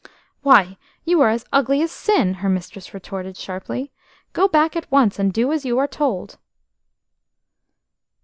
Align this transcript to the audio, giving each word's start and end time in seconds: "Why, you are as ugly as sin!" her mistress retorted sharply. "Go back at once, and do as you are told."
"Why, 0.41 0.79
you 1.05 1.21
are 1.21 1.29
as 1.29 1.45
ugly 1.53 1.79
as 1.83 1.91
sin!" 1.91 2.33
her 2.41 2.49
mistress 2.49 2.91
retorted 2.91 3.37
sharply. 3.37 3.91
"Go 4.33 4.47
back 4.47 4.75
at 4.75 4.91
once, 4.91 5.19
and 5.19 5.31
do 5.31 5.51
as 5.51 5.63
you 5.63 5.77
are 5.77 5.85
told." 5.87 6.39